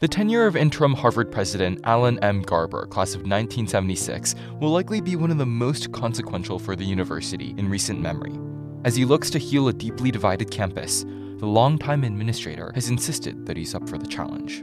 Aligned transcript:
The 0.00 0.06
tenure 0.06 0.46
of 0.46 0.54
interim 0.54 0.94
Harvard 0.94 1.32
president 1.32 1.80
Alan 1.82 2.22
M. 2.22 2.42
Garber, 2.42 2.86
class 2.86 3.16
of 3.16 3.22
1976, 3.22 4.36
will 4.60 4.70
likely 4.70 5.00
be 5.00 5.16
one 5.16 5.32
of 5.32 5.38
the 5.38 5.46
most 5.46 5.90
consequential 5.90 6.60
for 6.60 6.76
the 6.76 6.84
university 6.84 7.52
in 7.58 7.68
recent 7.68 8.00
memory. 8.00 8.38
As 8.84 8.94
he 8.94 9.04
looks 9.04 9.28
to 9.30 9.40
heal 9.40 9.66
a 9.66 9.72
deeply 9.72 10.12
divided 10.12 10.52
campus, 10.52 11.02
the 11.02 11.46
longtime 11.46 12.04
administrator 12.04 12.70
has 12.76 12.90
insisted 12.90 13.44
that 13.44 13.56
he's 13.56 13.74
up 13.74 13.88
for 13.88 13.98
the 13.98 14.06
challenge. 14.06 14.58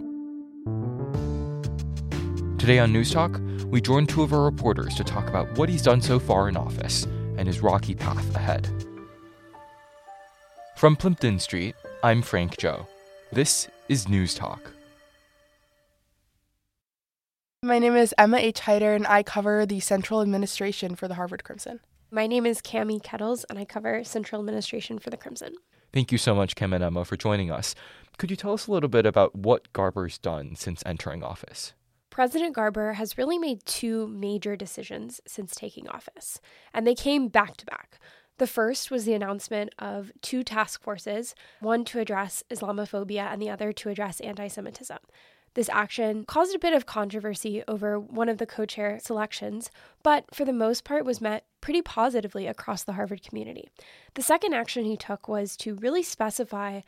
Today 2.58 2.80
on 2.80 2.94
Newstalk, 2.94 3.38
we 3.66 3.82
join 3.82 4.08
two 4.08 4.24
of 4.24 4.32
our 4.32 4.46
reporters 4.46 4.96
to 4.96 5.04
talk 5.04 5.28
about 5.28 5.58
what 5.58 5.68
he's 5.68 5.82
done 5.82 6.00
so 6.00 6.18
far 6.18 6.48
in 6.48 6.56
office 6.56 7.04
and 7.38 7.46
his 7.46 7.60
rocky 7.60 7.94
path 7.94 8.34
ahead. 8.38 8.70
From 10.78 10.96
Plympton 10.96 11.40
Street, 11.40 11.76
I'm 12.04 12.22
Frank 12.22 12.56
Zhou. 12.56 12.88
This 13.34 13.68
is 13.90 14.06
Newstalk. 14.06 14.75
My 17.66 17.80
name 17.80 17.96
is 17.96 18.14
Emma 18.16 18.38
H. 18.38 18.62
Haidar, 18.62 18.96
and 18.96 19.08
I 19.08 19.24
cover 19.24 19.66
the 19.66 19.80
central 19.80 20.22
administration 20.22 20.94
for 20.96 21.08
the 21.08 21.16
Harvard 21.16 21.44
Crimson. 21.44 21.80
My 22.12 22.28
name 22.28 22.46
is 22.46 22.62
Cami 22.62 23.02
Kettles, 23.02 23.44
and 23.46 23.58
I 23.58 23.66
cover 23.66 24.04
central 24.04 24.40
administration 24.40 25.00
for 25.00 25.10
the 25.10 25.18
Crimson. 25.18 25.56
Thank 25.92 26.12
you 26.12 26.20
so 26.20 26.36
much, 26.36 26.56
Cam 26.56 26.74
and 26.74 26.84
Emma, 26.84 27.04
for 27.06 27.18
joining 27.18 27.50
us. 27.50 27.74
Could 28.20 28.30
you 28.30 28.38
tell 28.38 28.54
us 28.54 28.68
a 28.68 28.72
little 28.72 28.88
bit 28.88 29.08
about 29.08 29.34
what 29.34 29.74
Garber's 29.74 30.20
done 30.20 30.56
since 30.56 30.84
entering 30.86 31.24
office? 31.24 31.74
President 32.12 32.54
Garber 32.54 32.94
has 32.94 33.18
really 33.18 33.40
made 33.40 33.66
two 33.66 34.06
major 34.10 34.56
decisions 34.56 35.20
since 35.26 35.56
taking 35.56 35.88
office, 35.88 36.40
and 36.72 36.86
they 36.86 36.94
came 36.94 37.30
back 37.30 37.58
to 37.58 37.66
back. 37.66 37.98
The 38.38 38.46
first 38.46 38.92
was 38.92 39.06
the 39.06 39.14
announcement 39.14 39.74
of 39.80 40.12
two 40.22 40.44
task 40.44 40.84
forces, 40.84 41.34
one 41.62 41.84
to 41.86 42.00
address 42.00 42.44
Islamophobia 42.52 43.34
and 43.34 43.42
the 43.42 43.50
other 43.50 43.74
to 43.74 43.90
address 43.90 44.20
anti 44.20 44.50
Semitism. 44.50 45.00
This 45.56 45.70
action 45.70 46.26
caused 46.26 46.54
a 46.54 46.60
bit 46.60 46.74
of 46.74 46.86
controversy 46.86 47.64
over 47.68 47.98
one 47.98 48.30
of 48.30 48.38
the 48.38 48.46
co 48.46 48.66
chair 48.66 49.00
selections, 49.02 49.72
but 50.04 50.26
for 50.36 50.46
the 50.46 50.54
most 50.54 50.84
part 50.84 51.06
was 51.06 51.22
met 51.22 51.46
pretty 51.62 51.82
positively 51.82 52.46
across 52.46 52.84
the 52.84 52.94
Harvard 52.94 53.24
community. 53.24 53.70
The 54.14 54.22
second 54.22 54.54
action 54.54 54.84
he 54.84 54.98
took 54.98 55.28
was 55.28 55.56
to 55.58 55.76
really 55.76 56.04
specify 56.04 56.82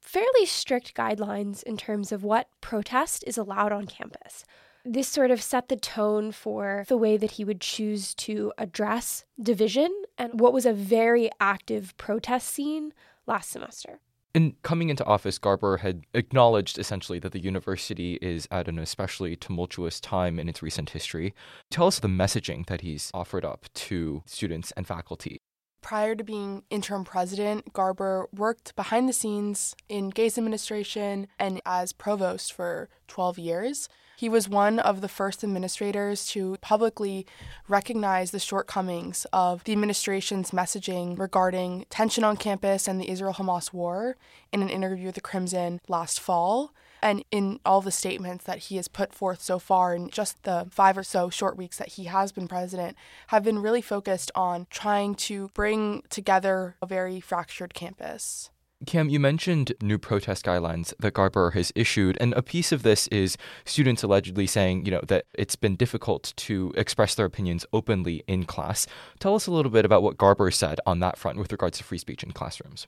fairly 0.00 0.44
strict 0.44 0.94
guidelines 0.94 1.62
in 1.62 1.76
terms 1.76 2.12
of 2.12 2.22
what 2.22 2.48
protest 2.60 3.24
is 3.26 3.38
allowed 3.38 3.72
on 3.72 3.86
campus. 3.86 4.44
This 4.84 5.08
sort 5.08 5.30
of 5.30 5.40
set 5.40 5.68
the 5.68 5.76
tone 5.76 6.32
for 6.32 6.84
the 6.88 6.96
way 6.96 7.16
that 7.16 7.32
he 7.32 7.44
would 7.44 7.60
choose 7.60 8.14
to 8.16 8.52
address 8.58 9.24
division 9.40 9.90
and 10.18 10.38
what 10.38 10.52
was 10.52 10.66
a 10.66 10.72
very 10.72 11.30
active 11.40 11.96
protest 11.96 12.48
scene 12.48 12.92
last 13.26 13.50
semester. 13.50 14.00
In 14.34 14.56
coming 14.62 14.88
into 14.88 15.04
office, 15.04 15.36
Garber 15.36 15.78
had 15.78 16.04
acknowledged 16.14 16.78
essentially 16.78 17.18
that 17.18 17.32
the 17.32 17.42
university 17.42 18.14
is 18.22 18.48
at 18.50 18.66
an 18.66 18.78
especially 18.78 19.36
tumultuous 19.36 20.00
time 20.00 20.38
in 20.38 20.48
its 20.48 20.62
recent 20.62 20.90
history. 20.90 21.34
Tell 21.70 21.86
us 21.86 21.98
the 21.98 22.08
messaging 22.08 22.64
that 22.66 22.80
he's 22.80 23.10
offered 23.12 23.44
up 23.44 23.66
to 23.74 24.22
students 24.24 24.72
and 24.72 24.86
faculty. 24.86 25.42
Prior 25.82 26.14
to 26.14 26.24
being 26.24 26.62
interim 26.70 27.04
president, 27.04 27.74
Garber 27.74 28.28
worked 28.32 28.74
behind 28.74 29.06
the 29.06 29.12
scenes 29.12 29.74
in 29.88 30.08
Gay's 30.08 30.38
administration 30.38 31.26
and 31.38 31.60
as 31.66 31.92
provost 31.92 32.54
for 32.54 32.88
12 33.08 33.38
years. 33.38 33.88
He 34.16 34.28
was 34.28 34.48
one 34.48 34.78
of 34.78 35.00
the 35.00 35.08
first 35.08 35.42
administrators 35.42 36.26
to 36.28 36.56
publicly 36.60 37.26
recognize 37.68 38.30
the 38.30 38.38
shortcomings 38.38 39.26
of 39.32 39.64
the 39.64 39.72
administration's 39.72 40.52
messaging 40.52 41.18
regarding 41.18 41.86
tension 41.90 42.22
on 42.22 42.36
campus 42.36 42.86
and 42.86 43.00
the 43.00 43.10
Israel 43.10 43.34
Hamas 43.34 43.72
war 43.72 44.16
in 44.52 44.62
an 44.62 44.68
interview 44.68 45.06
with 45.06 45.16
the 45.16 45.20
Crimson 45.20 45.80
last 45.88 46.20
fall. 46.20 46.72
And 47.02 47.24
in 47.32 47.58
all 47.66 47.80
the 47.80 47.90
statements 47.90 48.44
that 48.44 48.58
he 48.58 48.76
has 48.76 48.86
put 48.86 49.12
forth 49.12 49.42
so 49.42 49.58
far 49.58 49.92
in 49.92 50.08
just 50.08 50.40
the 50.44 50.68
five 50.70 50.96
or 50.96 51.02
so 51.02 51.30
short 51.30 51.56
weeks 51.56 51.78
that 51.78 51.88
he 51.88 52.04
has 52.04 52.30
been 52.30 52.46
president, 52.46 52.96
have 53.28 53.42
been 53.42 53.58
really 53.58 53.82
focused 53.82 54.30
on 54.36 54.68
trying 54.70 55.16
to 55.16 55.48
bring 55.52 56.04
together 56.10 56.76
a 56.80 56.86
very 56.86 57.18
fractured 57.18 57.74
campus. 57.74 58.50
Cam, 58.86 59.08
you 59.08 59.20
mentioned 59.20 59.72
new 59.80 59.98
protest 59.98 60.44
guidelines 60.44 60.92
that 60.98 61.14
Garber 61.14 61.50
has 61.50 61.72
issued, 61.74 62.18
and 62.20 62.32
a 62.34 62.42
piece 62.42 62.72
of 62.72 62.82
this 62.82 63.06
is 63.08 63.36
students 63.64 64.02
allegedly 64.02 64.46
saying, 64.46 64.84
you 64.84 64.90
know, 64.90 65.02
that 65.06 65.26
it's 65.34 65.56
been 65.56 65.76
difficult 65.76 66.32
to 66.36 66.72
express 66.76 67.14
their 67.14 67.26
opinions 67.26 67.64
openly 67.72 68.24
in 68.26 68.44
class. 68.44 68.86
Tell 69.20 69.34
us 69.34 69.46
a 69.46 69.52
little 69.52 69.70
bit 69.70 69.84
about 69.84 70.02
what 70.02 70.18
Garber 70.18 70.50
said 70.50 70.80
on 70.86 71.00
that 71.00 71.16
front 71.16 71.38
with 71.38 71.52
regards 71.52 71.78
to 71.78 71.84
free 71.84 71.98
speech 71.98 72.22
in 72.22 72.32
classrooms. 72.32 72.86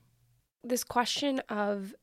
This 0.62 0.82
question 0.84 1.40
of 1.48 1.94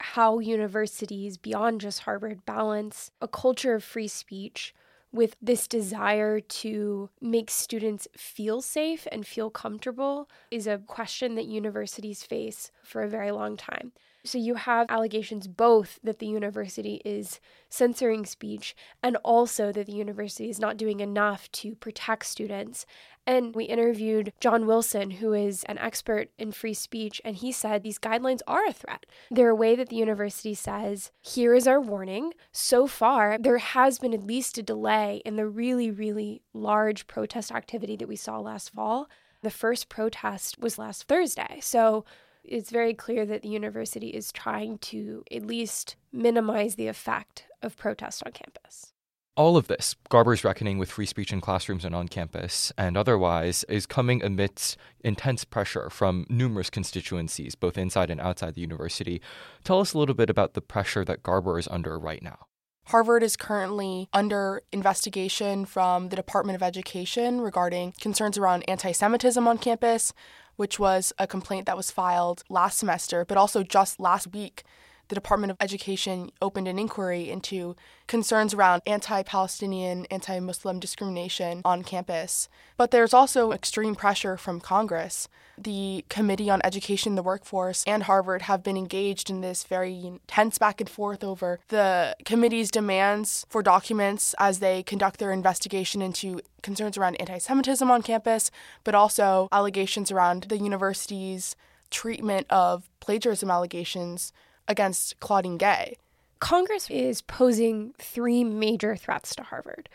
how 0.00 0.38
universities 0.38 1.38
beyond 1.38 1.80
just 1.80 2.00
Harvard 2.00 2.44
balance 2.44 3.10
a 3.20 3.28
culture 3.28 3.74
of 3.74 3.82
free 3.82 4.08
speech 4.08 4.74
with 5.12 5.36
this 5.40 5.66
desire 5.66 6.40
to 6.40 7.08
make 7.20 7.50
students 7.50 8.06
feel 8.16 8.60
safe 8.60 9.06
and 9.10 9.26
feel 9.26 9.50
comfortable 9.50 10.28
is 10.50 10.66
a 10.66 10.78
question 10.78 11.34
that 11.34 11.46
universities 11.46 12.22
face 12.22 12.70
for 12.82 13.02
a 13.02 13.08
very 13.08 13.30
long 13.30 13.56
time. 13.56 13.92
So 14.24 14.38
you 14.38 14.54
have 14.54 14.86
allegations 14.88 15.46
both 15.46 15.98
that 16.02 16.18
the 16.18 16.26
university 16.26 17.00
is 17.04 17.40
censoring 17.68 18.26
speech 18.26 18.74
and 19.02 19.16
also 19.24 19.72
that 19.72 19.86
the 19.86 19.92
university 19.92 20.50
is 20.50 20.58
not 20.58 20.76
doing 20.76 21.00
enough 21.00 21.50
to 21.52 21.74
protect 21.76 22.26
students. 22.26 22.84
And 23.26 23.54
we 23.54 23.64
interviewed 23.64 24.32
John 24.40 24.66
Wilson, 24.66 25.10
who 25.12 25.34
is 25.34 25.62
an 25.64 25.78
expert 25.78 26.30
in 26.38 26.50
free 26.50 26.74
speech, 26.74 27.20
and 27.24 27.36
he 27.36 27.52
said 27.52 27.82
these 27.82 27.98
guidelines 27.98 28.40
are 28.46 28.66
a 28.66 28.72
threat. 28.72 29.04
They're 29.30 29.50
a 29.50 29.54
way 29.54 29.76
that 29.76 29.90
the 29.90 29.96
university 29.96 30.54
says, 30.54 31.10
here 31.20 31.54
is 31.54 31.68
our 31.68 31.80
warning. 31.80 32.32
So 32.52 32.86
far, 32.86 33.36
there 33.38 33.58
has 33.58 33.98
been 33.98 34.14
at 34.14 34.24
least 34.24 34.56
a 34.58 34.62
delay 34.62 35.20
in 35.24 35.36
the 35.36 35.46
really, 35.46 35.90
really 35.90 36.42
large 36.54 37.06
protest 37.06 37.52
activity 37.52 37.96
that 37.96 38.08
we 38.08 38.16
saw 38.16 38.38
last 38.38 38.70
fall. 38.70 39.08
The 39.42 39.50
first 39.50 39.88
protest 39.88 40.58
was 40.58 40.78
last 40.78 41.04
Thursday. 41.04 41.58
So 41.60 42.04
it's 42.48 42.70
very 42.70 42.94
clear 42.94 43.26
that 43.26 43.42
the 43.42 43.48
university 43.48 44.08
is 44.08 44.32
trying 44.32 44.78
to 44.78 45.22
at 45.30 45.46
least 45.46 45.96
minimize 46.12 46.74
the 46.74 46.88
effect 46.88 47.44
of 47.62 47.76
protest 47.76 48.22
on 48.24 48.32
campus. 48.32 48.92
All 49.36 49.56
of 49.56 49.68
this, 49.68 49.94
Garber's 50.08 50.42
reckoning 50.42 50.78
with 50.78 50.90
free 50.90 51.06
speech 51.06 51.32
in 51.32 51.40
classrooms 51.40 51.84
and 51.84 51.94
on 51.94 52.08
campus 52.08 52.72
and 52.76 52.96
otherwise, 52.96 53.64
is 53.68 53.86
coming 53.86 54.20
amidst 54.24 54.76
intense 55.04 55.44
pressure 55.44 55.90
from 55.90 56.26
numerous 56.28 56.70
constituencies, 56.70 57.54
both 57.54 57.78
inside 57.78 58.10
and 58.10 58.20
outside 58.20 58.54
the 58.54 58.60
university. 58.60 59.20
Tell 59.62 59.78
us 59.78 59.94
a 59.94 59.98
little 59.98 60.16
bit 60.16 60.28
about 60.28 60.54
the 60.54 60.60
pressure 60.60 61.04
that 61.04 61.22
Garber 61.22 61.56
is 61.56 61.68
under 61.68 61.98
right 62.00 62.22
now. 62.22 62.46
Harvard 62.86 63.22
is 63.22 63.36
currently 63.36 64.08
under 64.14 64.62
investigation 64.72 65.66
from 65.66 66.08
the 66.08 66.16
Department 66.16 66.56
of 66.56 66.62
Education 66.62 67.40
regarding 67.40 67.92
concerns 68.00 68.38
around 68.38 68.64
anti 68.66 68.92
Semitism 68.92 69.46
on 69.46 69.58
campus, 69.58 70.14
which 70.58 70.78
was 70.78 71.12
a 71.18 71.26
complaint 71.26 71.66
that 71.66 71.76
was 71.76 71.90
filed 71.90 72.42
last 72.48 72.78
semester, 72.78 73.24
but 73.24 73.38
also 73.38 73.62
just 73.62 73.98
last 73.98 74.32
week 74.32 74.64
the 75.08 75.14
Department 75.14 75.50
of 75.50 75.56
Education 75.60 76.30
opened 76.40 76.68
an 76.68 76.78
inquiry 76.78 77.30
into 77.30 77.76
concerns 78.06 78.54
around 78.54 78.82
anti 78.86 79.22
Palestinian, 79.22 80.06
anti 80.10 80.38
Muslim 80.40 80.78
discrimination 80.78 81.62
on 81.64 81.82
campus. 81.82 82.48
But 82.76 82.90
there's 82.90 83.14
also 83.14 83.52
extreme 83.52 83.94
pressure 83.94 84.36
from 84.36 84.60
Congress. 84.60 85.28
The 85.56 86.04
Committee 86.08 86.50
on 86.50 86.60
Education, 86.62 87.16
the 87.16 87.22
Workforce, 87.22 87.82
and 87.86 88.04
Harvard 88.04 88.42
have 88.42 88.62
been 88.62 88.76
engaged 88.76 89.28
in 89.28 89.40
this 89.40 89.64
very 89.64 90.12
tense 90.26 90.58
back 90.58 90.80
and 90.80 90.88
forth 90.88 91.24
over 91.24 91.58
the 91.68 92.14
committee's 92.24 92.70
demands 92.70 93.44
for 93.48 93.62
documents 93.62 94.34
as 94.38 94.60
they 94.60 94.82
conduct 94.82 95.18
their 95.18 95.32
investigation 95.32 96.00
into 96.00 96.40
concerns 96.62 96.96
around 96.96 97.16
anti 97.16 97.38
Semitism 97.38 97.90
on 97.90 98.02
campus, 98.02 98.50
but 98.84 98.94
also 98.94 99.48
allegations 99.50 100.12
around 100.12 100.44
the 100.44 100.58
university's 100.58 101.56
treatment 101.90 102.46
of 102.50 102.88
plagiarism 103.00 103.50
allegations 103.50 104.32
against 104.68 105.18
Claudine 105.20 105.56
Gay. 105.56 105.96
Congress 106.38 106.88
is 106.90 107.22
posing 107.22 107.94
three 107.98 108.44
major 108.44 108.94
threats 108.94 109.34
to 109.34 109.42
Harvard. 109.42 109.88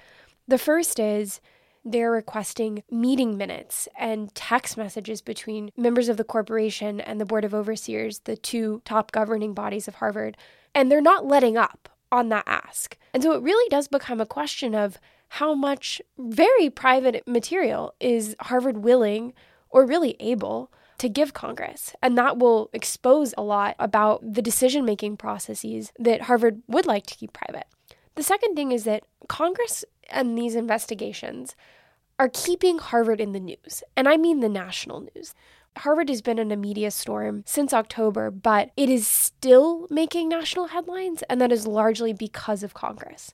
The 0.48 0.58
first 0.58 1.00
is 1.00 1.40
they're 1.86 2.12
requesting 2.12 2.84
meeting 2.90 3.38
minutes 3.38 3.88
and 3.98 4.34
text 4.36 4.78
messages 4.78 5.22
between 5.22 5.72
members 5.78 6.10
of 6.10 6.18
the 6.18 6.24
corporation 6.24 7.00
and 7.00 7.20
the 7.20 7.26
Board 7.26 7.46
of 7.46 7.54
Overseers, 7.54 8.20
the 8.20 8.36
two 8.36 8.82
top 8.86 9.12
governing 9.12 9.54
bodies 9.54 9.88
of 9.88 9.96
Harvard, 9.96 10.38
and 10.74 10.92
they're 10.92 11.02
not 11.02 11.26
letting 11.26 11.58
up 11.58 11.90
on 12.12 12.30
that 12.30 12.44
ask. 12.48 12.98
And 13.14 13.24
so 13.24 13.34
it 13.34 13.42
really 13.42 13.68
does 13.70 13.88
become 13.88 14.22
a 14.22 14.26
question 14.26 14.76
of 14.76 14.98
how 15.30 15.54
much 15.54 16.02
very 16.18 16.70
private 16.70 17.28
material 17.28 17.96
is 18.00 18.36
Harvard 18.40 18.78
willing 18.78 19.34
or 19.70 19.86
really 19.86 20.16
able 20.20 20.72
to 20.98 21.10
give 21.10 21.34
Congress. 21.34 21.96
And 22.02 22.18
that 22.18 22.38
will 22.38 22.70
expose 22.74 23.34
a 23.38 23.44
lot 23.44 23.76
about 23.80 24.34
the 24.34 24.42
decision 24.42 24.86
making 24.86 25.18
processes 25.18 25.92
that 26.00 26.24
Harvard 26.24 26.62
would 26.68 26.86
like 26.86 27.06
to 27.08 27.16
keep 27.16 27.34
private. 27.34 27.68
The 28.16 28.24
second 28.24 28.56
thing 28.56 28.72
is 28.72 28.84
that 28.84 29.04
Congress 29.28 29.84
and 30.10 30.38
these 30.38 30.56
investigations 30.56 31.56
are 32.20 32.30
keeping 32.30 32.78
Harvard 32.78 33.20
in 33.20 33.32
the 33.32 33.40
news. 33.40 33.84
And 33.98 34.08
I 34.08 34.18
mean 34.18 34.40
the 34.40 34.50
national 34.50 35.08
news. 35.16 35.34
Harvard 35.78 36.10
has 36.10 36.22
been 36.22 36.38
in 36.38 36.52
a 36.52 36.56
media 36.56 36.92
storm 36.92 37.44
since 37.48 37.74
October, 37.74 38.30
but 38.30 38.70
it 38.78 38.90
is 38.90 39.08
still 39.08 39.88
making 39.90 40.30
national 40.30 40.68
headlines, 40.68 41.24
and 41.24 41.42
that 41.42 41.52
is 41.52 41.66
largely 41.66 42.14
because 42.14 42.62
of 42.62 42.76
Congress. 42.76 43.34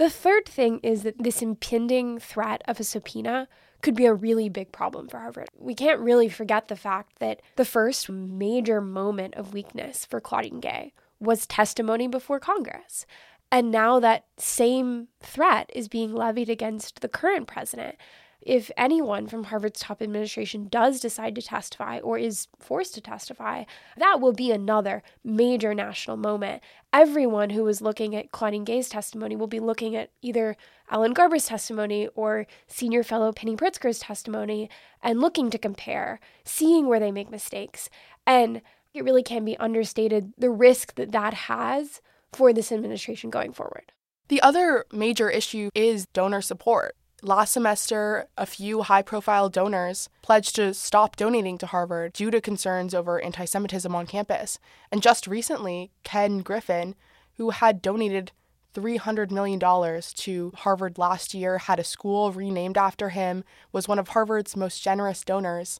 The 0.00 0.08
third 0.08 0.46
thing 0.46 0.80
is 0.82 1.02
that 1.02 1.22
this 1.22 1.42
impending 1.42 2.18
threat 2.18 2.62
of 2.66 2.80
a 2.80 2.84
subpoena 2.84 3.48
could 3.82 3.94
be 3.94 4.06
a 4.06 4.14
really 4.14 4.48
big 4.48 4.72
problem 4.72 5.08
for 5.08 5.18
Harvard. 5.18 5.48
We 5.54 5.74
can't 5.74 6.00
really 6.00 6.30
forget 6.30 6.68
the 6.68 6.74
fact 6.74 7.18
that 7.18 7.42
the 7.56 7.66
first 7.66 8.08
major 8.08 8.80
moment 8.80 9.34
of 9.34 9.52
weakness 9.52 10.06
for 10.06 10.18
Claudine 10.18 10.58
Gay 10.58 10.94
was 11.20 11.46
testimony 11.46 12.08
before 12.08 12.40
Congress. 12.40 13.04
And 13.52 13.70
now 13.70 14.00
that 14.00 14.24
same 14.38 15.08
threat 15.20 15.68
is 15.74 15.86
being 15.86 16.14
levied 16.14 16.48
against 16.48 17.02
the 17.02 17.08
current 17.08 17.46
president 17.46 17.96
if 18.42 18.70
anyone 18.76 19.26
from 19.26 19.44
Harvard's 19.44 19.80
top 19.80 20.00
administration 20.00 20.68
does 20.68 21.00
decide 21.00 21.34
to 21.34 21.42
testify 21.42 21.98
or 21.98 22.18
is 22.18 22.48
forced 22.58 22.94
to 22.94 23.00
testify, 23.00 23.64
that 23.96 24.20
will 24.20 24.32
be 24.32 24.50
another 24.50 25.02
major 25.22 25.74
national 25.74 26.16
moment. 26.16 26.62
Everyone 26.92 27.50
who 27.50 27.66
is 27.68 27.82
looking 27.82 28.14
at 28.16 28.32
Claudine 28.32 28.64
Gay's 28.64 28.88
testimony 28.88 29.36
will 29.36 29.46
be 29.46 29.60
looking 29.60 29.94
at 29.94 30.10
either 30.22 30.56
Alan 30.90 31.12
Garber's 31.12 31.46
testimony 31.46 32.08
or 32.14 32.46
senior 32.66 33.02
fellow 33.02 33.32
Penny 33.32 33.56
Pritzker's 33.56 34.00
testimony 34.00 34.70
and 35.02 35.20
looking 35.20 35.50
to 35.50 35.58
compare, 35.58 36.18
seeing 36.44 36.86
where 36.86 37.00
they 37.00 37.12
make 37.12 37.30
mistakes. 37.30 37.90
And 38.26 38.62
it 38.92 39.04
really 39.04 39.22
can 39.22 39.44
be 39.44 39.56
understated 39.58 40.32
the 40.36 40.50
risk 40.50 40.94
that 40.96 41.12
that 41.12 41.34
has 41.34 42.00
for 42.32 42.52
this 42.52 42.72
administration 42.72 43.30
going 43.30 43.52
forward. 43.52 43.92
The 44.28 44.40
other 44.42 44.84
major 44.92 45.28
issue 45.28 45.70
is 45.74 46.06
donor 46.06 46.40
support. 46.40 46.96
Last 47.22 47.52
semester, 47.52 48.28
a 48.38 48.46
few 48.46 48.80
high 48.80 49.02
profile 49.02 49.50
donors 49.50 50.08
pledged 50.22 50.56
to 50.56 50.72
stop 50.72 51.16
donating 51.16 51.58
to 51.58 51.66
Harvard 51.66 52.14
due 52.14 52.30
to 52.30 52.40
concerns 52.40 52.94
over 52.94 53.20
anti 53.20 53.44
Semitism 53.44 53.94
on 53.94 54.06
campus. 54.06 54.58
And 54.90 55.02
just 55.02 55.26
recently, 55.26 55.90
Ken 56.02 56.38
Griffin, 56.38 56.94
who 57.34 57.50
had 57.50 57.82
donated 57.82 58.32
$300 58.74 59.30
million 59.30 59.60
to 60.00 60.52
Harvard 60.56 60.96
last 60.96 61.34
year, 61.34 61.58
had 61.58 61.78
a 61.78 61.84
school 61.84 62.32
renamed 62.32 62.78
after 62.78 63.10
him, 63.10 63.44
was 63.70 63.86
one 63.86 63.98
of 63.98 64.08
Harvard's 64.08 64.56
most 64.56 64.82
generous 64.82 65.22
donors, 65.22 65.78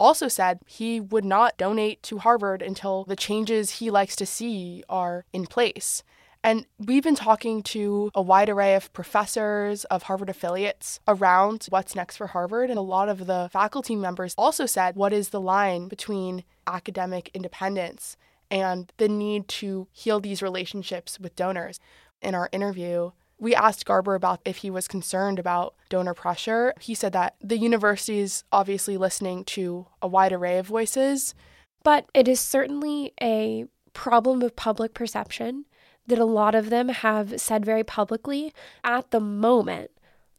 also 0.00 0.26
said 0.26 0.58
he 0.66 0.98
would 0.98 1.24
not 1.24 1.56
donate 1.56 2.02
to 2.02 2.18
Harvard 2.18 2.62
until 2.62 3.04
the 3.04 3.14
changes 3.14 3.78
he 3.78 3.90
likes 3.90 4.16
to 4.16 4.26
see 4.26 4.82
are 4.88 5.24
in 5.32 5.46
place. 5.46 6.02
And 6.42 6.64
we've 6.78 7.02
been 7.02 7.14
talking 7.14 7.62
to 7.64 8.10
a 8.14 8.22
wide 8.22 8.48
array 8.48 8.74
of 8.74 8.92
professors 8.94 9.84
of 9.84 10.04
Harvard 10.04 10.30
affiliates 10.30 10.98
around 11.06 11.66
what's 11.68 11.94
next 11.94 12.16
for 12.16 12.28
Harvard. 12.28 12.70
And 12.70 12.78
a 12.78 12.82
lot 12.82 13.10
of 13.10 13.26
the 13.26 13.50
faculty 13.52 13.94
members 13.94 14.34
also 14.38 14.64
said, 14.64 14.96
what 14.96 15.12
is 15.12 15.28
the 15.28 15.40
line 15.40 15.88
between 15.88 16.44
academic 16.66 17.30
independence 17.34 18.16
and 18.50 18.90
the 18.96 19.08
need 19.08 19.48
to 19.48 19.88
heal 19.92 20.18
these 20.18 20.40
relationships 20.40 21.20
with 21.20 21.36
donors? 21.36 21.78
In 22.22 22.34
our 22.34 22.48
interview, 22.52 23.10
we 23.38 23.54
asked 23.54 23.84
Garber 23.84 24.14
about 24.14 24.40
if 24.44 24.58
he 24.58 24.70
was 24.70 24.88
concerned 24.88 25.38
about 25.38 25.74
donor 25.90 26.14
pressure. 26.14 26.72
He 26.80 26.94
said 26.94 27.12
that 27.12 27.36
the 27.42 27.58
university 27.58 28.18
is 28.18 28.44
obviously 28.50 28.96
listening 28.96 29.44
to 29.44 29.86
a 30.00 30.08
wide 30.08 30.32
array 30.32 30.58
of 30.58 30.66
voices. 30.66 31.34
But 31.82 32.06
it 32.14 32.28
is 32.28 32.40
certainly 32.40 33.12
a 33.20 33.66
problem 33.92 34.42
of 34.42 34.56
public 34.56 34.94
perception 34.94 35.64
that 36.10 36.18
a 36.18 36.24
lot 36.24 36.54
of 36.54 36.70
them 36.70 36.88
have 36.88 37.40
said 37.40 37.64
very 37.64 37.82
publicly 37.82 38.52
at 38.84 39.10
the 39.10 39.20
moment 39.20 39.90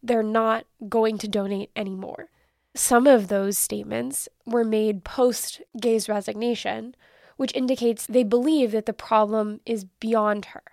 they're 0.04 0.24
not 0.24 0.66
going 0.88 1.18
to 1.20 1.28
donate 1.28 1.72
anymore. 1.76 2.30
Some 2.74 3.06
of 3.06 3.28
those 3.28 3.58
statements 3.58 4.30
were 4.46 4.64
made 4.64 5.04
post 5.04 5.62
Gay's 5.80 6.08
resignation, 6.08 6.96
which 7.38 7.54
indicates 7.54 8.06
they 8.06 8.24
believe 8.24 8.72
that 8.72 8.86
the 8.86 8.94
problem 8.94 9.60
is 9.66 9.86
beyond 10.00 10.46
her. 10.46 10.64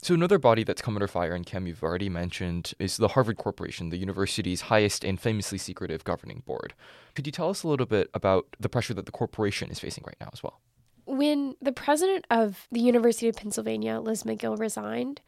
So, 0.00 0.14
another 0.14 0.38
body 0.38 0.62
that's 0.62 0.80
come 0.80 0.94
under 0.94 1.08
fire, 1.08 1.34
and 1.34 1.44
Cam, 1.44 1.66
you've 1.66 1.82
already 1.82 2.08
mentioned, 2.08 2.72
is 2.78 2.98
the 2.98 3.08
Harvard 3.08 3.36
Corporation, 3.36 3.90
the 3.90 3.96
university's 3.96 4.62
highest 4.62 5.04
and 5.04 5.20
famously 5.20 5.58
secretive 5.58 6.04
governing 6.04 6.44
board. 6.46 6.74
Could 7.16 7.26
you 7.26 7.32
tell 7.32 7.50
us 7.50 7.64
a 7.64 7.68
little 7.68 7.86
bit 7.86 8.08
about 8.14 8.46
the 8.60 8.68
pressure 8.68 8.94
that 8.94 9.06
the 9.06 9.12
corporation 9.12 9.70
is 9.70 9.80
facing 9.80 10.04
right 10.06 10.16
now 10.20 10.30
as 10.32 10.40
well? 10.40 10.60
When 11.08 11.56
the 11.62 11.72
president 11.72 12.26
of 12.30 12.68
the 12.70 12.80
University 12.80 13.28
of 13.28 13.36
Pennsylvania, 13.36 13.98
Liz 13.98 14.24
Magill, 14.24 14.58
resigned, 14.58 15.22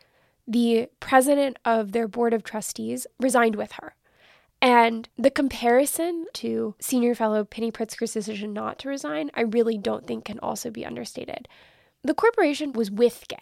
the 0.46 0.88
president 1.00 1.58
of 1.64 1.92
their 1.92 2.06
board 2.06 2.34
of 2.34 2.42
trustees 2.42 3.06
resigned 3.18 3.56
with 3.56 3.72
her. 3.72 3.94
And 4.60 5.08
the 5.16 5.30
comparison 5.30 6.26
to 6.34 6.74
senior 6.80 7.14
fellow 7.14 7.44
Penny 7.44 7.72
Pritzker's 7.72 8.12
decision 8.12 8.52
not 8.52 8.78
to 8.80 8.90
resign, 8.90 9.30
I 9.32 9.40
really 9.40 9.78
don't 9.78 10.06
think 10.06 10.26
can 10.26 10.38
also 10.40 10.70
be 10.70 10.84
understated. 10.84 11.48
The 12.04 12.12
corporation 12.12 12.72
was 12.72 12.90
with 12.90 13.24
Gay. 13.28 13.36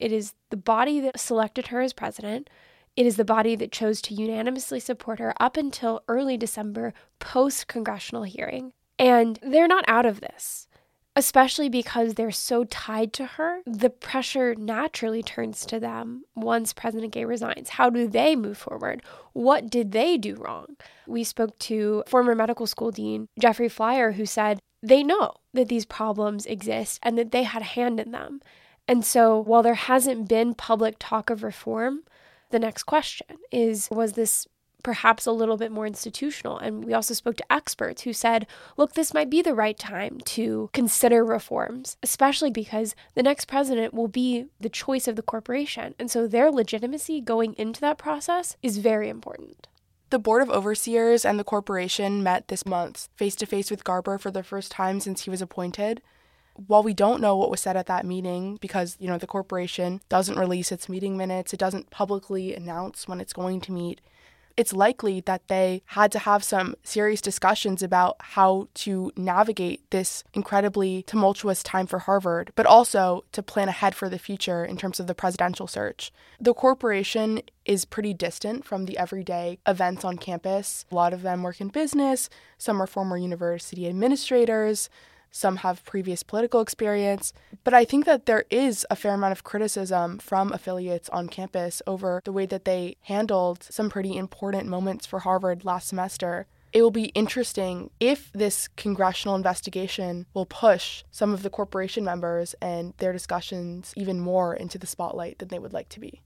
It 0.00 0.10
is 0.10 0.34
the 0.50 0.56
body 0.56 0.98
that 0.98 1.20
selected 1.20 1.68
her 1.68 1.80
as 1.80 1.92
president. 1.92 2.50
It 2.96 3.06
is 3.06 3.14
the 3.16 3.24
body 3.24 3.54
that 3.54 3.70
chose 3.70 4.02
to 4.02 4.14
unanimously 4.14 4.80
support 4.80 5.20
her 5.20 5.32
up 5.38 5.56
until 5.56 6.02
early 6.08 6.36
December 6.36 6.92
post 7.20 7.68
congressional 7.68 8.24
hearing. 8.24 8.72
And 8.98 9.38
they're 9.42 9.68
not 9.68 9.84
out 9.86 10.06
of 10.06 10.20
this 10.20 10.66
especially 11.16 11.68
because 11.68 12.14
they're 12.14 12.30
so 12.30 12.64
tied 12.64 13.12
to 13.14 13.24
her, 13.24 13.60
the 13.66 13.90
pressure 13.90 14.54
naturally 14.54 15.22
turns 15.22 15.64
to 15.66 15.78
them 15.78 16.24
once 16.34 16.72
President 16.72 17.12
Gay 17.12 17.24
resigns. 17.24 17.70
How 17.70 17.88
do 17.90 18.08
they 18.08 18.34
move 18.34 18.58
forward? 18.58 19.02
What 19.32 19.70
did 19.70 19.92
they 19.92 20.16
do 20.16 20.34
wrong? 20.34 20.76
We 21.06 21.24
spoke 21.24 21.58
to 21.60 22.02
former 22.06 22.34
medical 22.34 22.66
school 22.66 22.90
dean 22.90 23.28
Jeffrey 23.38 23.68
Flier, 23.68 24.12
who 24.12 24.26
said 24.26 24.60
they 24.82 25.02
know 25.02 25.34
that 25.52 25.68
these 25.68 25.86
problems 25.86 26.46
exist 26.46 26.98
and 27.02 27.16
that 27.16 27.30
they 27.30 27.44
had 27.44 27.62
a 27.62 27.66
hand 27.66 28.00
in 28.00 28.10
them. 28.10 28.40
And 28.86 29.04
so 29.04 29.38
while 29.38 29.62
there 29.62 29.74
hasn't 29.74 30.28
been 30.28 30.54
public 30.54 30.96
talk 30.98 31.30
of 31.30 31.42
reform, 31.42 32.02
the 32.50 32.58
next 32.58 32.82
question 32.84 33.38
is 33.50 33.88
Was 33.90 34.12
this 34.12 34.46
perhaps 34.84 35.26
a 35.26 35.32
little 35.32 35.56
bit 35.56 35.72
more 35.72 35.86
institutional. 35.86 36.58
And 36.58 36.84
we 36.84 36.94
also 36.94 37.14
spoke 37.14 37.36
to 37.38 37.52
experts 37.52 38.02
who 38.02 38.12
said, 38.12 38.46
look, 38.76 38.92
this 38.92 39.12
might 39.12 39.30
be 39.30 39.42
the 39.42 39.54
right 39.54 39.76
time 39.76 40.20
to 40.26 40.70
consider 40.72 41.24
reforms, 41.24 41.96
especially 42.04 42.52
because 42.52 42.94
the 43.16 43.22
next 43.24 43.46
president 43.46 43.92
will 43.92 44.06
be 44.06 44.46
the 44.60 44.68
choice 44.68 45.08
of 45.08 45.16
the 45.16 45.22
corporation. 45.22 45.96
And 45.98 46.08
so 46.08 46.28
their 46.28 46.52
legitimacy 46.52 47.20
going 47.20 47.54
into 47.54 47.80
that 47.80 47.98
process 47.98 48.56
is 48.62 48.78
very 48.78 49.08
important. 49.08 49.66
The 50.10 50.18
Board 50.20 50.42
of 50.42 50.50
Overseers 50.50 51.24
and 51.24 51.40
the 51.40 51.44
corporation 51.44 52.22
met 52.22 52.46
this 52.46 52.64
month 52.64 53.08
face 53.16 53.34
to 53.36 53.46
face 53.46 53.70
with 53.70 53.82
Garber 53.82 54.18
for 54.18 54.30
the 54.30 54.44
first 54.44 54.70
time 54.70 55.00
since 55.00 55.22
he 55.22 55.30
was 55.30 55.42
appointed. 55.42 56.02
While 56.54 56.84
we 56.84 56.94
don't 56.94 57.20
know 57.20 57.36
what 57.36 57.50
was 57.50 57.60
said 57.60 57.76
at 57.76 57.86
that 57.86 58.06
meeting 58.06 58.58
because, 58.60 58.96
you 59.00 59.08
know, 59.08 59.18
the 59.18 59.26
corporation 59.26 60.02
doesn't 60.08 60.38
release 60.38 60.70
its 60.70 60.88
meeting 60.88 61.16
minutes, 61.16 61.52
it 61.52 61.58
doesn't 61.58 61.90
publicly 61.90 62.54
announce 62.54 63.08
when 63.08 63.20
it's 63.20 63.32
going 63.32 63.60
to 63.62 63.72
meet, 63.72 64.00
it's 64.56 64.72
likely 64.72 65.20
that 65.22 65.48
they 65.48 65.82
had 65.86 66.12
to 66.12 66.18
have 66.20 66.44
some 66.44 66.74
serious 66.82 67.20
discussions 67.20 67.82
about 67.82 68.16
how 68.20 68.68
to 68.74 69.12
navigate 69.16 69.90
this 69.90 70.24
incredibly 70.32 71.02
tumultuous 71.02 71.62
time 71.62 71.86
for 71.86 72.00
Harvard, 72.00 72.52
but 72.54 72.66
also 72.66 73.24
to 73.32 73.42
plan 73.42 73.68
ahead 73.68 73.94
for 73.94 74.08
the 74.08 74.18
future 74.18 74.64
in 74.64 74.76
terms 74.76 75.00
of 75.00 75.06
the 75.06 75.14
presidential 75.14 75.66
search. 75.66 76.12
The 76.40 76.54
corporation 76.54 77.42
is 77.64 77.84
pretty 77.84 78.14
distant 78.14 78.64
from 78.64 78.84
the 78.84 78.98
everyday 78.98 79.58
events 79.66 80.04
on 80.04 80.18
campus. 80.18 80.84
A 80.90 80.94
lot 80.94 81.12
of 81.12 81.22
them 81.22 81.42
work 81.42 81.60
in 81.60 81.68
business, 81.68 82.28
some 82.58 82.80
are 82.80 82.86
former 82.86 83.16
university 83.16 83.88
administrators 83.88 84.88
some 85.34 85.56
have 85.56 85.84
previous 85.84 86.22
political 86.22 86.60
experience. 86.60 87.32
But 87.64 87.74
I 87.74 87.84
think 87.84 88.06
that 88.06 88.26
there 88.26 88.44
is 88.50 88.86
a 88.88 88.96
fair 88.96 89.14
amount 89.14 89.32
of 89.32 89.42
criticism 89.42 90.18
from 90.18 90.52
affiliates 90.52 91.08
on 91.08 91.28
campus 91.28 91.82
over 91.86 92.22
the 92.24 92.32
way 92.32 92.46
that 92.46 92.64
they 92.64 92.96
handled 93.02 93.64
some 93.64 93.90
pretty 93.90 94.16
important 94.16 94.68
moments 94.68 95.06
for 95.06 95.18
Harvard 95.18 95.64
last 95.64 95.88
semester. 95.88 96.46
It 96.72 96.82
will 96.82 96.92
be 96.92 97.12
interesting 97.16 97.90
if 97.98 98.30
this 98.32 98.68
congressional 98.68 99.34
investigation 99.34 100.26
will 100.34 100.46
push 100.46 101.02
some 101.10 101.32
of 101.32 101.42
the 101.42 101.50
corporation 101.50 102.04
members 102.04 102.54
and 102.62 102.94
their 102.98 103.12
discussions 103.12 103.92
even 103.96 104.20
more 104.20 104.54
into 104.54 104.78
the 104.78 104.86
spotlight 104.86 105.38
than 105.38 105.48
they 105.48 105.58
would 105.58 105.72
like 105.72 105.88
to 105.90 106.00
be. 106.00 106.22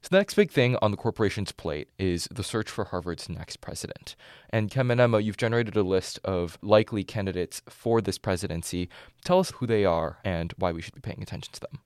So, 0.00 0.08
the 0.10 0.18
next 0.18 0.34
big 0.34 0.52
thing 0.52 0.76
on 0.80 0.92
the 0.92 0.96
corporation's 0.96 1.50
plate 1.50 1.88
is 1.98 2.28
the 2.30 2.44
search 2.44 2.70
for 2.70 2.84
Harvard's 2.84 3.28
next 3.28 3.60
president. 3.60 4.14
And 4.50 4.70
Cam 4.70 4.92
and 4.92 5.00
Emma, 5.00 5.18
you've 5.18 5.36
generated 5.36 5.76
a 5.76 5.82
list 5.82 6.20
of 6.24 6.56
likely 6.62 7.02
candidates 7.02 7.62
for 7.68 8.00
this 8.00 8.16
presidency. 8.16 8.88
Tell 9.24 9.40
us 9.40 9.50
who 9.56 9.66
they 9.66 9.84
are 9.84 10.18
and 10.24 10.54
why 10.56 10.70
we 10.70 10.80
should 10.80 10.94
be 10.94 11.00
paying 11.00 11.20
attention 11.20 11.52
to 11.54 11.60
them. 11.60 11.80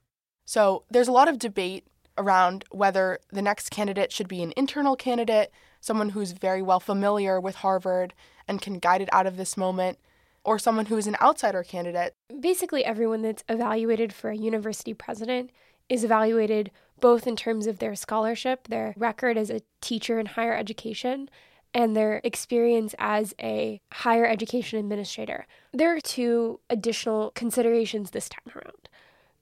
So, 0.45 0.85
there's 0.91 1.09
a 1.09 1.13
lot 1.13 1.29
of 1.29 1.39
debate 1.39 1.87
around 2.19 2.65
whether 2.71 3.19
the 3.33 3.41
next 3.41 3.71
candidate 3.71 4.13
should 4.13 4.29
be 4.29 4.43
an 4.43 4.53
internal 4.59 4.95
candidate, 4.95 5.51
someone 5.81 6.11
who's 6.11 6.33
very 6.33 6.61
well 6.61 6.81
familiar 6.81 7.41
with 7.41 7.57
Harvard 7.57 8.13
and 8.47 8.61
can 8.61 8.79
guide 8.79 9.01
it 9.01 9.09
out 9.13 9.27
of 9.27 9.39
this 9.39 9.57
moment, 9.57 9.99
or 10.45 10.59
someone 10.59 10.87
who 10.87 10.99
is 10.99 11.07
an 11.07 11.17
outsider 11.23 11.63
candidate. 11.63 12.13
Basically, 12.41 12.85
everyone 12.85 13.23
that's 13.23 13.45
evaluated 13.49 14.13
for 14.13 14.31
a 14.31 14.37
university 14.37 14.93
president 14.93 15.51
is 15.93 16.05
evaluated 16.05 16.71
both 17.01 17.27
in 17.27 17.37
terms 17.37 17.67
of 17.67 17.79
their 17.79 17.95
scholarship, 17.95 18.69
their 18.69 18.95
record 18.97 19.37
as 19.37 19.51
a 19.51 19.61
teacher 19.83 20.19
in 20.19 20.25
higher 20.27 20.55
education, 20.55 21.29
and 21.75 21.95
their 21.95 22.21
experience 22.25 22.95
as 22.99 23.35
a 23.41 23.81
higher 23.93 24.25
education 24.27 24.79
administrator. 24.79 25.47
There 25.73 25.95
are 25.95 26.01
two 26.01 26.61
additional 26.71 27.31
considerations 27.33 28.11
this 28.11 28.29
time 28.29 28.55
around. 28.55 28.89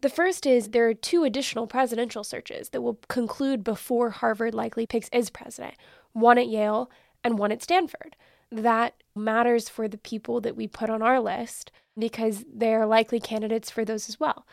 The 0.00 0.08
first 0.08 0.46
is 0.46 0.68
there 0.68 0.88
are 0.88 0.94
two 0.94 1.24
additional 1.24 1.66
presidential 1.66 2.24
searches 2.24 2.70
that 2.70 2.80
will 2.80 2.98
conclude 3.08 3.62
before 3.62 4.10
Harvard 4.10 4.54
likely 4.54 4.86
picks 4.86 5.10
its 5.12 5.30
president 5.30 5.74
one 6.12 6.38
at 6.38 6.48
Yale 6.48 6.90
and 7.22 7.38
one 7.38 7.52
at 7.52 7.62
Stanford. 7.62 8.16
That 8.50 8.94
matters 9.14 9.68
for 9.68 9.86
the 9.86 9.98
people 9.98 10.40
that 10.40 10.56
we 10.56 10.66
put 10.66 10.90
on 10.90 11.02
our 11.02 11.20
list 11.20 11.70
because 11.96 12.44
they're 12.52 12.86
likely 12.86 13.20
candidates 13.20 13.70
for 13.70 13.84
those 13.84 14.08
as 14.08 14.18
well. 14.18 14.46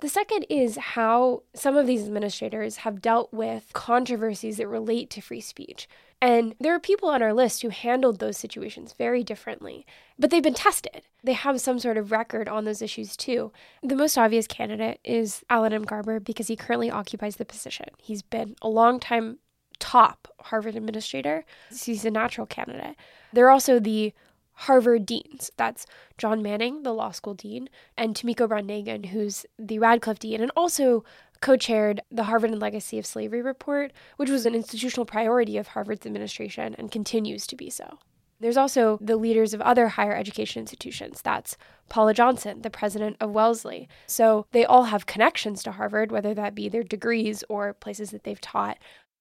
The 0.00 0.08
second 0.08 0.44
is 0.50 0.76
how 0.76 1.44
some 1.54 1.76
of 1.76 1.86
these 1.86 2.04
administrators 2.04 2.78
have 2.78 3.00
dealt 3.00 3.32
with 3.32 3.70
controversies 3.72 4.56
that 4.56 4.68
relate 4.68 5.08
to 5.10 5.20
free 5.20 5.40
speech. 5.40 5.88
And 6.20 6.54
there 6.58 6.74
are 6.74 6.80
people 6.80 7.08
on 7.08 7.22
our 7.22 7.32
list 7.34 7.62
who 7.62 7.68
handled 7.68 8.18
those 8.18 8.36
situations 8.36 8.94
very 8.96 9.22
differently, 9.22 9.86
but 10.18 10.30
they've 10.30 10.42
been 10.42 10.54
tested. 10.54 11.02
They 11.22 11.34
have 11.34 11.60
some 11.60 11.78
sort 11.78 11.96
of 11.96 12.10
record 12.10 12.48
on 12.48 12.64
those 12.64 12.82
issues 12.82 13.16
too. 13.16 13.52
The 13.82 13.96
most 13.96 14.16
obvious 14.16 14.46
candidate 14.46 15.00
is 15.04 15.44
Alan 15.50 15.72
M. 15.72 15.82
Garber 15.82 16.20
because 16.20 16.48
he 16.48 16.56
currently 16.56 16.90
occupies 16.90 17.36
the 17.36 17.44
position. 17.44 17.86
He's 17.98 18.22
been 18.22 18.56
a 18.62 18.68
long 18.68 19.00
time 19.00 19.38
top 19.78 20.28
Harvard 20.40 20.76
administrator. 20.76 21.44
He's 21.68 22.04
a 22.04 22.10
natural 22.10 22.46
candidate. 22.46 22.96
There 23.32 23.46
are 23.46 23.50
also 23.50 23.78
the 23.78 24.14
Harvard 24.54 25.06
deans. 25.06 25.50
That's 25.56 25.86
John 26.18 26.42
Manning, 26.42 26.82
the 26.82 26.94
law 26.94 27.10
school 27.10 27.34
dean, 27.34 27.68
and 27.96 28.14
Tomiko 28.14 28.48
Brown 28.48 29.04
who's 29.04 29.46
the 29.58 29.78
Radcliffe 29.78 30.18
dean, 30.18 30.40
and 30.40 30.52
also 30.56 31.04
co 31.40 31.56
chaired 31.56 32.00
the 32.10 32.24
Harvard 32.24 32.50
and 32.50 32.60
Legacy 32.60 32.98
of 32.98 33.06
Slavery 33.06 33.42
report, 33.42 33.92
which 34.16 34.30
was 34.30 34.46
an 34.46 34.54
institutional 34.54 35.04
priority 35.04 35.58
of 35.58 35.68
Harvard's 35.68 36.06
administration 36.06 36.74
and 36.78 36.90
continues 36.90 37.46
to 37.46 37.56
be 37.56 37.68
so. 37.68 37.98
There's 38.40 38.56
also 38.56 38.98
the 39.00 39.16
leaders 39.16 39.54
of 39.54 39.60
other 39.60 39.88
higher 39.88 40.14
education 40.14 40.60
institutions. 40.60 41.22
That's 41.22 41.56
Paula 41.88 42.14
Johnson, 42.14 42.62
the 42.62 42.70
president 42.70 43.16
of 43.20 43.30
Wellesley. 43.30 43.88
So 44.06 44.46
they 44.52 44.64
all 44.64 44.84
have 44.84 45.06
connections 45.06 45.62
to 45.62 45.72
Harvard, 45.72 46.10
whether 46.10 46.34
that 46.34 46.54
be 46.54 46.68
their 46.68 46.82
degrees 46.82 47.44
or 47.48 47.72
places 47.72 48.10
that 48.10 48.24
they've 48.24 48.40
taught. 48.40 48.78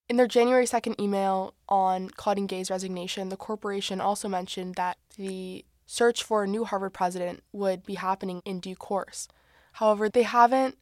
In 0.09 0.17
their 0.17 0.27
January 0.27 0.65
2nd 0.65 0.99
email 0.99 1.53
on 1.69 2.09
Claudine 2.09 2.47
Gay's 2.47 2.69
resignation, 2.69 3.29
the 3.29 3.37
corporation 3.37 4.01
also 4.01 4.27
mentioned 4.27 4.75
that 4.75 4.97
the 5.17 5.65
search 5.85 6.23
for 6.23 6.43
a 6.43 6.47
new 6.47 6.65
Harvard 6.65 6.93
president 6.93 7.41
would 7.53 7.85
be 7.85 7.95
happening 7.95 8.41
in 8.45 8.59
due 8.59 8.75
course. 8.75 9.27
However, 9.73 10.09
they 10.09 10.23
haven't 10.23 10.77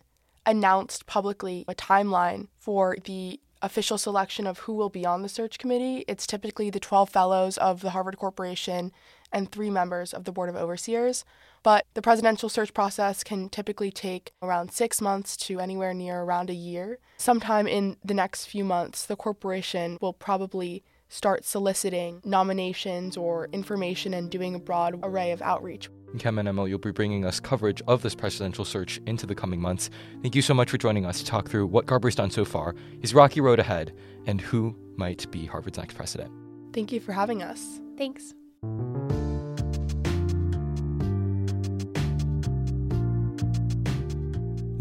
announced 0.45 1.05
publicly 1.05 1.65
a 1.67 1.75
timeline 1.75 2.47
for 2.57 2.97
the 3.03 3.39
official 3.61 3.97
selection 3.97 4.47
of 4.47 4.59
who 4.59 4.73
will 4.73 4.89
be 4.89 5.05
on 5.05 5.21
the 5.21 5.29
search 5.29 5.59
committee. 5.59 6.03
It's 6.07 6.25
typically 6.25 6.71
the 6.71 6.79
12 6.79 7.09
fellows 7.09 7.57
of 7.59 7.81
the 7.81 7.91
Harvard 7.91 8.17
Corporation 8.17 8.91
and 9.31 9.51
three 9.51 9.69
members 9.69 10.13
of 10.13 10.23
the 10.23 10.31
Board 10.31 10.49
of 10.49 10.55
Overseers. 10.55 11.23
But 11.63 11.85
the 11.93 12.01
presidential 12.01 12.49
search 12.49 12.73
process 12.73 13.23
can 13.23 13.49
typically 13.49 13.91
take 13.91 14.31
around 14.41 14.71
six 14.71 14.99
months 14.99 15.37
to 15.37 15.59
anywhere 15.59 15.93
near 15.93 16.21
around 16.21 16.49
a 16.49 16.55
year. 16.55 16.97
Sometime 17.17 17.67
in 17.67 17.97
the 18.03 18.13
next 18.13 18.45
few 18.45 18.63
months, 18.63 19.05
the 19.05 19.15
corporation 19.15 19.97
will 20.01 20.13
probably 20.13 20.83
start 21.07 21.43
soliciting 21.43 22.21
nominations 22.23 23.17
or 23.17 23.47
information 23.51 24.13
and 24.13 24.31
doing 24.31 24.55
a 24.55 24.59
broad 24.59 24.97
array 25.03 25.31
of 25.31 25.41
outreach. 25.41 25.89
Cam 26.17 26.39
and 26.39 26.47
Emma, 26.47 26.67
you'll 26.67 26.79
be 26.79 26.91
bringing 26.91 27.25
us 27.25 27.39
coverage 27.39 27.81
of 27.87 28.01
this 28.01 28.15
presidential 28.15 28.65
search 28.65 28.99
into 29.05 29.25
the 29.25 29.35
coming 29.35 29.61
months. 29.61 29.89
Thank 30.21 30.35
you 30.35 30.41
so 30.41 30.53
much 30.53 30.69
for 30.69 30.77
joining 30.77 31.05
us 31.05 31.19
to 31.19 31.25
talk 31.25 31.49
through 31.49 31.67
what 31.67 31.85
Garber's 31.85 32.15
done 32.15 32.31
so 32.31 32.45
far, 32.45 32.75
his 33.01 33.13
rocky 33.13 33.41
road 33.41 33.59
ahead, 33.59 33.93
and 34.25 34.41
who 34.41 34.75
might 34.95 35.29
be 35.31 35.45
Harvard's 35.45 35.77
next 35.77 35.95
president. 35.95 36.31
Thank 36.73 36.91
you 36.91 36.99
for 36.99 37.11
having 37.11 37.43
us. 37.43 37.79
Thanks. 37.97 38.33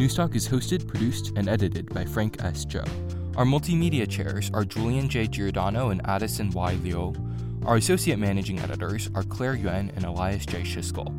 Newstalk 0.01 0.35
is 0.35 0.49
hosted, 0.49 0.89
produced, 0.89 1.31
and 1.37 1.47
edited 1.47 1.93
by 1.93 2.07
Frank 2.07 2.43
S. 2.43 2.65
Zhou. 2.65 2.89
Our 3.37 3.45
multimedia 3.45 4.09
chairs 4.09 4.51
are 4.55 4.65
Julian 4.65 5.11
J. 5.11 5.27
Giordano 5.27 5.91
and 5.91 6.01
Addison 6.09 6.49
Y. 6.53 6.73
Liu. 6.77 7.13
Our 7.67 7.77
associate 7.77 8.19
managing 8.19 8.61
editors 8.61 9.11
are 9.15 9.23
Claire 9.25 9.57
Yuan 9.57 9.93
and 9.97 10.07
Elias 10.07 10.47
J. 10.47 10.63
Schisgall. 10.63 11.13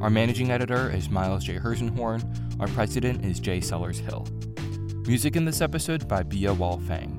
Our 0.00 0.08
managing 0.08 0.52
editor 0.52 0.88
is 0.88 1.10
Miles 1.10 1.42
J. 1.42 1.56
Herszenhorn. 1.58 2.22
Our 2.60 2.68
president 2.68 3.24
is 3.24 3.40
J. 3.40 3.60
Sellers 3.60 3.98
Hill. 3.98 4.24
Music 5.08 5.34
in 5.34 5.44
this 5.44 5.60
episode 5.60 6.06
by 6.06 6.22
Bia 6.22 6.54
Wall 6.54 6.78
Fang. 6.78 7.18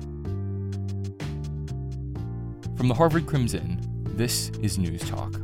From 2.78 2.88
the 2.88 2.94
Harvard 2.94 3.26
Crimson, 3.26 3.78
this 4.16 4.48
is 4.62 4.78
Newstalk. 4.78 5.39